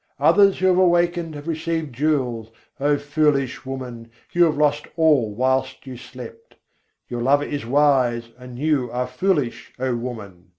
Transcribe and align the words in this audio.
Others, 0.19 0.57
who 0.57 0.65
have 0.65 0.77
wakened, 0.77 1.35
have 1.35 1.47
received 1.47 1.93
jewels; 1.93 2.49
O 2.79 2.97
foolish 2.97 3.67
woman! 3.67 4.09
you 4.31 4.45
have 4.45 4.57
lost 4.57 4.87
all 4.97 5.31
whilst 5.35 5.85
you 5.85 5.95
slept. 5.95 6.55
Your 7.07 7.21
lover 7.21 7.43
is 7.45 7.67
wise, 7.67 8.29
and 8.39 8.57
you 8.57 8.89
are 8.89 9.05
foolish, 9.05 9.71
O 9.77 9.95
woman! 9.95 10.45